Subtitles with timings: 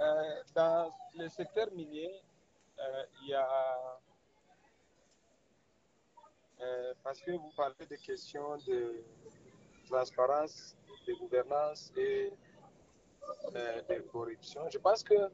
[0.00, 2.10] Euh, dans le secteur minier,
[2.78, 4.00] euh, il y a,
[6.62, 9.04] euh, parce que vous parlez de questions de
[9.86, 10.74] transparence,
[11.06, 12.32] de gouvernance et
[13.52, 15.28] de corruption, je pense que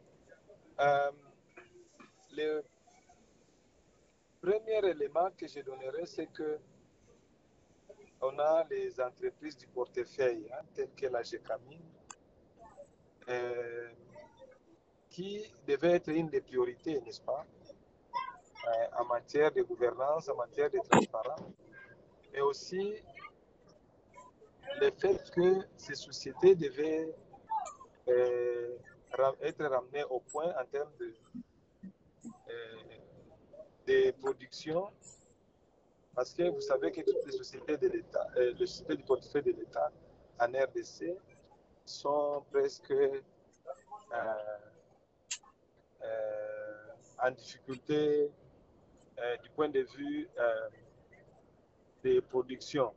[2.33, 2.64] le
[4.43, 6.59] premier élément que je donnerai, c'est que
[8.21, 11.79] on a les entreprises du portefeuille, hein, telles que la GECAMIN,
[15.17, 17.46] qui devait être une des priorités, n'est-ce pas,
[18.68, 21.40] euh, en matière de gouvernance, en matière de transparence,
[22.35, 22.95] mais aussi
[24.79, 27.14] le fait que ces sociétés devaient
[28.09, 28.76] euh,
[29.40, 31.14] être ramenées au point en termes de,
[33.87, 34.91] de production
[36.14, 39.42] parce que vous savez que toutes les sociétés de l'État, euh, les sociétés du portefeuille
[39.42, 39.92] de l'État
[40.41, 41.14] en RDC
[41.84, 43.20] sont presque euh,
[44.14, 44.34] euh,
[47.23, 48.31] en difficulté
[49.43, 50.29] du point de vue
[52.03, 52.93] des productions.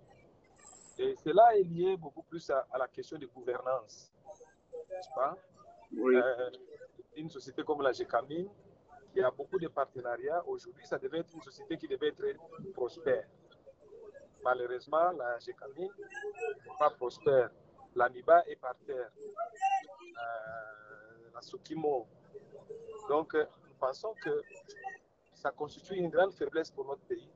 [0.98, 4.12] Et cela est lié beaucoup plus à, la question de gouvernance,
[4.90, 5.38] n'est-ce pas?
[5.98, 6.16] Oui.
[7.16, 8.50] une société comme la GECAMINE
[9.16, 10.44] il y a beaucoup de partenariats.
[10.48, 12.23] Aujourd'hui, ça devait être une société qui devait être
[12.73, 13.26] prospère.
[14.44, 17.50] Malheureusement, la GECAMI n'est pas prospère.
[17.95, 19.12] L'AMIBA est par terre.
[19.20, 22.08] Euh, la Sukimo.
[23.08, 24.42] Donc, nous pensons que
[25.34, 27.30] ça constitue une grande faiblesse pour notre pays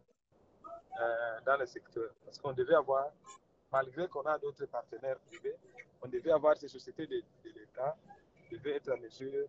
[0.99, 2.11] euh, dans le secteur.
[2.25, 3.11] Parce qu'on devait avoir,
[3.71, 5.55] malgré qu'on a d'autres partenaires privés,
[6.01, 7.95] on devait avoir ces sociétés de, l'État
[8.35, 9.47] qui devaient être en mesure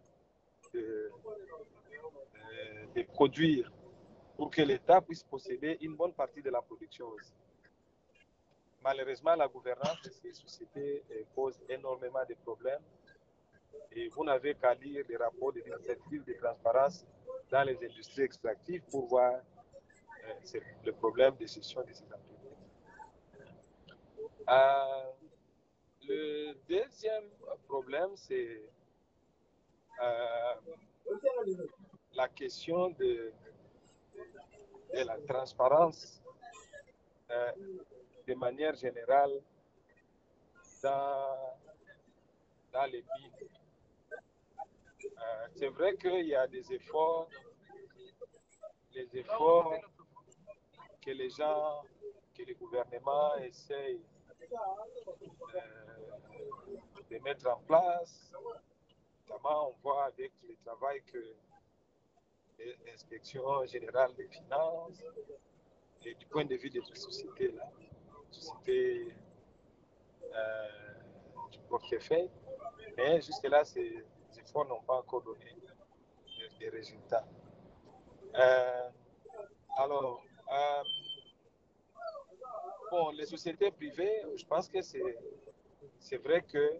[0.72, 1.10] de,
[2.94, 3.70] de produire
[4.36, 7.32] pour que l'État puisse posséder une bonne partie de la production aussi.
[8.82, 11.02] Malheureusement, la gouvernance de ces sociétés
[11.34, 12.82] pose énormément de problèmes
[13.92, 17.06] et vous n'avez qu'à lire les rapports des initiatives de transparence
[17.50, 22.56] dans les industries extractives pour voir euh, le problème de gestion de ces entreprises.
[24.48, 25.12] Euh,
[26.06, 27.28] le deuxième
[27.68, 28.62] problème, c'est
[30.02, 30.54] euh,
[32.14, 33.32] la question de,
[34.94, 36.20] de la transparence
[38.26, 39.40] de manière générale
[40.82, 41.56] dans,
[42.72, 43.48] dans les mines.
[45.16, 47.28] Euh, c'est vrai qu'il y a des efforts,
[48.94, 49.74] les efforts
[51.00, 51.82] que les gens,
[52.36, 54.00] que le gouvernement essaye
[54.40, 55.56] euh,
[57.10, 58.32] de mettre en place.
[59.28, 61.34] Notamment, on voit avec le travail que
[62.86, 65.02] l'inspection générale des finances,
[66.04, 67.70] et du point de vue de ces sociétés-là,
[68.30, 69.14] sociétés
[70.34, 70.68] euh,
[71.50, 72.30] du portefeuille.
[72.96, 74.04] Mais jusque-là, ces
[74.62, 75.56] n'ont pas encore donné
[76.60, 77.26] des résultats.
[78.36, 78.88] Euh,
[79.76, 80.22] alors,
[80.52, 80.82] euh,
[82.90, 86.78] bon, les sociétés privées, je pense que c'est vrai que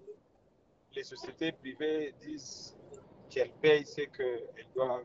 [0.93, 2.77] les sociétés privées disent
[3.29, 5.05] qu'elles payent ce qu'elles doivent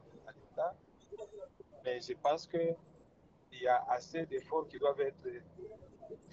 [1.84, 2.76] mais je pense qu'il
[3.62, 5.28] y a assez d'efforts qui doivent être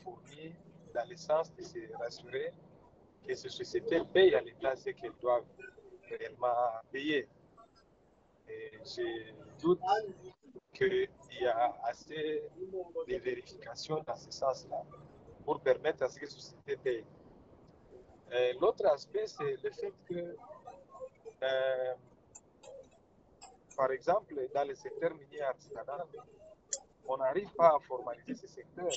[0.02, 0.54] fournis
[0.94, 2.52] dans le sens de se rassurer
[3.26, 5.44] que ces sociétés payent à l'État ce qu'elles doivent
[6.08, 6.54] réellement
[6.90, 7.28] payer.
[8.48, 9.80] Et je doute
[10.72, 11.08] qu'il
[11.40, 12.42] y a assez
[13.08, 14.82] de vérifications dans ce sens-là
[15.44, 17.04] pour permettre à ce que les sociétés payent.
[18.60, 20.36] L'autre aspect, c'est le fait que
[21.42, 21.94] euh,
[23.76, 26.04] par exemple, dans le secteur minier artisanal,
[27.06, 28.88] on n'arrive pas à formaliser ce secteur.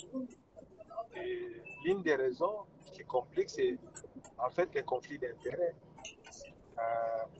[1.16, 3.78] Et l'une des raisons qui complique, c'est
[4.38, 5.76] en fait les conflits d'intérêts,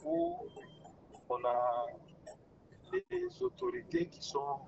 [0.04, 0.38] où
[1.30, 1.88] on a
[2.92, 4.60] des autorités qui sont,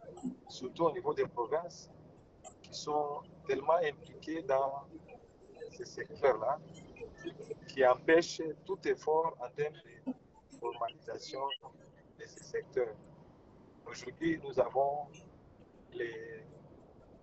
[0.48, 1.90] surtout au niveau des provinces,
[2.62, 4.84] qui sont tellement impliquées dans
[5.72, 6.60] ce secteur-là,
[7.68, 10.14] qui empêchent tout effort en termes de
[10.60, 11.42] formalisation
[12.20, 12.94] de ce secteur.
[13.88, 15.08] Aujourd'hui, nous avons
[15.94, 16.46] les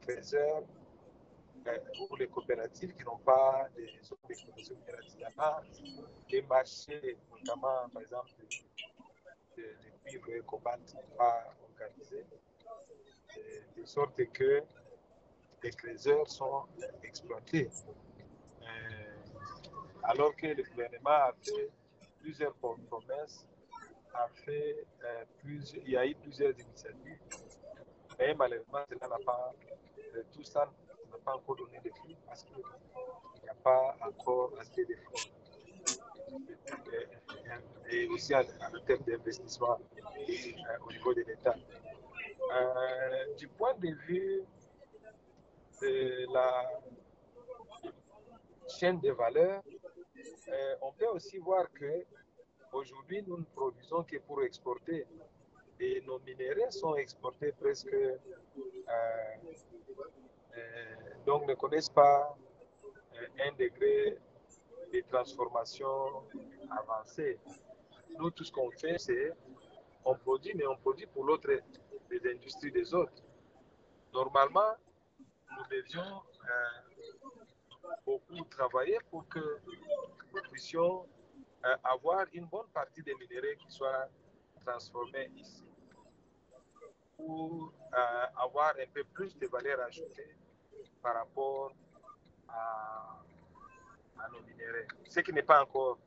[0.00, 0.64] trésors
[1.68, 1.78] euh,
[2.10, 5.64] ou les coopératives qui n'ont pas des exploitations artisanales,
[6.30, 8.30] des marchés, notamment par exemple
[9.56, 9.64] de,
[10.04, 12.24] cuivre et cobalt, pas organisés,
[13.76, 14.62] de, sorte que
[15.62, 16.64] les trésors sont
[17.02, 17.68] exploités.
[18.62, 18.66] Euh,
[20.04, 21.70] alors que le gouvernement a fait
[22.20, 23.46] plusieurs promesses
[24.14, 25.24] a fait euh,
[25.84, 27.18] il y a eu plusieurs initiatives,
[28.18, 29.52] mais malheureusement, cela n'a pas,
[30.32, 30.68] tout ça
[31.34, 32.56] encore donné de fruits parce qu'il
[33.42, 35.32] n'y a pas encore assez d'efforts.
[37.90, 38.42] Et, et, aussi en,
[38.86, 39.78] termes d'investissement
[40.86, 41.56] au niveau de l'État.
[43.38, 44.42] du point de vue
[45.80, 46.80] de la
[48.68, 49.62] chaîne de valeur,
[50.82, 52.04] on peut aussi voir que
[52.72, 55.06] aujourd'hui nous ne produisons que pour exporter
[55.80, 58.16] et nos minéraux sont exportés presque, euh,
[60.56, 60.94] euh,
[61.28, 62.34] donc ne connaissent pas
[63.14, 64.16] euh, un degré
[64.94, 66.24] de transformation
[66.70, 67.38] avancé.
[68.18, 69.34] Nous, tout ce qu'on fait, c'est
[70.06, 71.50] on produit, mais on produit pour l'autre,
[72.10, 73.22] les industries des autres.
[74.14, 74.72] Normalement,
[75.54, 76.22] nous devions
[78.06, 79.58] beaucoup travailler pour que
[80.32, 81.04] nous puissions
[81.84, 84.08] avoir une bonne partie des minéraux qui soient
[84.64, 85.66] transformés ici
[87.18, 90.34] pour euh, avoir un peu plus de valeur ajoutée
[91.02, 91.72] par rapport
[92.48, 93.20] à,
[94.32, 94.88] nos minéraux.
[95.08, 95.98] Ce qui n'est pas encore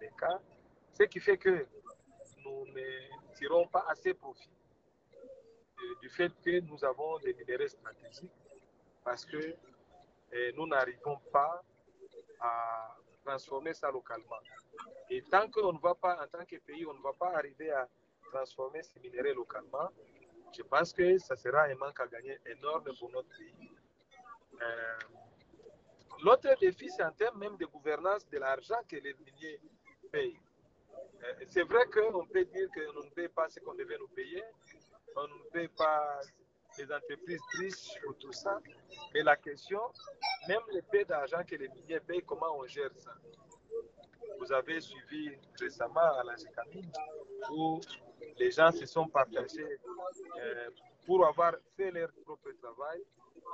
[0.00, 0.40] le cas,
[0.92, 1.66] ce qui fait que
[2.44, 4.50] nous ne tirons pas assez profit
[6.00, 8.32] du fait que nous avons des minéraux stratégiques
[9.04, 9.54] parce que
[10.32, 11.62] eh, nous n'arrivons pas
[12.40, 14.40] à transformer ça localement.
[15.10, 17.70] Et tant qu'on ne va pas, en tant que pays, on ne va pas arriver
[17.70, 17.88] à
[18.32, 19.88] transformer ces minéraux localement,
[20.56, 23.75] je pense que ça sera un manque à gagner énorme pour notre pays.
[24.54, 24.98] Euh,
[26.24, 29.60] l'autre défi, c'est en termes même de gouvernance de l'argent que les miniers
[30.10, 30.38] payent.
[31.22, 34.42] Euh, c'est vrai qu'on peut dire qu'on ne paye pas ce qu'on devait nous payer,
[35.14, 36.20] on ne paye pas
[36.78, 38.58] les entreprises riches pour tout ça,
[39.14, 39.80] mais la question,
[40.48, 43.14] même les paix d'argent que les miniers payent, comment on gère ça?
[44.38, 46.86] Vous avez suivi récemment à la GECAMI
[47.50, 47.80] où
[48.38, 49.78] les gens se sont partagés
[50.38, 50.70] euh,
[51.06, 53.02] pour avoir fait leur propre travail.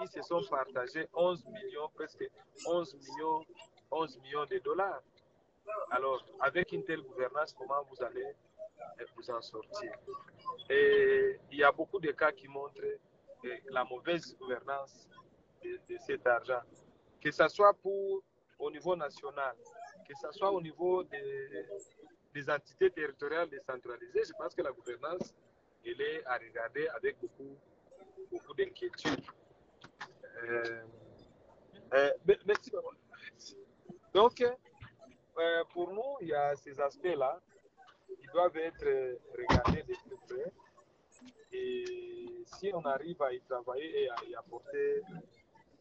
[0.01, 2.29] Ils se sont partagés 11 millions, presque
[2.67, 3.45] 11 millions,
[3.91, 5.03] 11 millions de dollars.
[5.91, 8.35] Alors, avec une telle gouvernance, comment vous allez
[9.17, 9.93] vous en sortir?
[10.69, 12.81] Et il y a beaucoup de cas qui montrent
[13.45, 15.09] euh, la mauvaise gouvernance
[15.63, 16.61] de, de, cet argent,
[17.21, 18.23] que ce soit pour,
[18.59, 19.55] au niveau national,
[20.09, 21.67] que ce soit au niveau des,
[22.35, 25.35] des entités territoriales décentralisées, je pense que la gouvernance,
[25.85, 27.57] elle est à regarder avec beaucoup,
[28.31, 29.21] beaucoup d'inquiétude.
[30.43, 30.83] Euh,
[31.95, 32.11] euh,
[32.47, 32.73] merci.
[34.13, 37.41] Donc, euh, pour nous, il y a ces aspects-là
[38.07, 40.53] qui doivent être regardés de plus près.
[41.53, 45.03] Et si on arrive à y travailler et à y apporter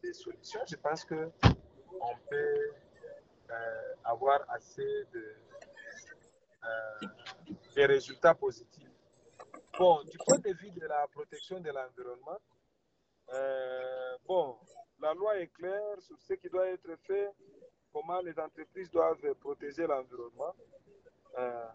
[0.02, 1.32] des solutions, je pense qu'on
[2.30, 2.72] peut
[4.04, 5.34] avoir assez de,
[7.76, 8.88] résultats positifs.
[9.78, 12.38] Bon, du point de vue de la protection de l'environnement,
[13.34, 14.56] euh, bon,
[15.00, 17.30] la loi est claire sur ce qui doit être fait,
[17.92, 20.54] comment les entreprises doivent protéger l'environnement.
[21.38, 21.66] Euh,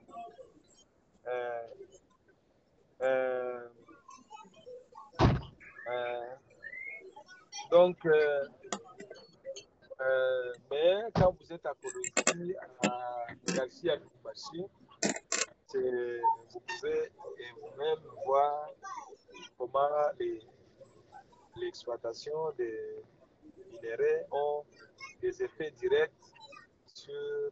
[7.72, 7.98] donc,
[10.70, 14.10] mais quand vous êtes à Colombie, à Garcia, à vous
[16.62, 17.12] pouvez
[17.60, 18.70] vous-même voir
[19.58, 20.12] comment
[21.68, 22.80] l'exploitation des
[23.70, 24.64] minéraux ont
[25.22, 26.12] des effets directs
[26.94, 27.52] sur